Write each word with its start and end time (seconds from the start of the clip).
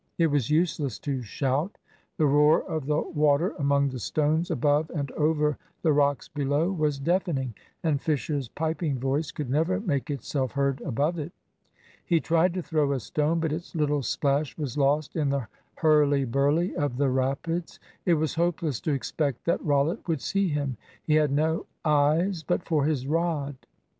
It 0.17 0.31
was 0.31 0.49
useless 0.49 0.97
to 0.97 1.21
shout. 1.21 1.77
The 2.17 2.25
roar 2.25 2.63
of 2.63 2.87
the 2.87 2.99
water 2.99 3.53
among 3.59 3.89
the 3.89 3.99
stones 3.99 4.49
above 4.49 4.89
and 4.89 5.11
over 5.11 5.59
the 5.83 5.93
rocks 5.93 6.27
below 6.27 6.71
was 6.71 6.97
deafening, 6.97 7.53
and 7.83 8.01
Fisher's 8.01 8.47
piping 8.49 8.97
voice 8.97 9.29
could 9.31 9.47
never 9.47 9.79
make 9.79 10.09
itself 10.09 10.53
heard 10.53 10.81
above 10.81 11.19
it. 11.19 11.31
He 12.03 12.19
tried 12.19 12.55
to 12.55 12.63
throw 12.63 12.93
a 12.93 12.99
stone, 12.99 13.39
but 13.39 13.53
its 13.53 13.75
little 13.75 14.01
splash 14.01 14.57
was 14.57 14.75
lost 14.75 15.15
in 15.15 15.29
the 15.29 15.47
hurly 15.75 16.25
burly 16.25 16.75
of 16.75 16.97
the 16.97 17.09
rapids. 17.11 17.79
It 18.03 18.15
was 18.15 18.33
hopeless 18.33 18.81
to 18.81 18.93
expect 18.93 19.45
that 19.45 19.63
Rollitt 19.63 20.07
would 20.07 20.21
see 20.21 20.47
him. 20.47 20.77
He 21.03 21.13
had 21.13 21.31
no 21.31 21.67
eyes 21.85 22.41
but 22.41 22.63
for 22.63 22.85
his 22.85 23.05
rod. 23.05 23.55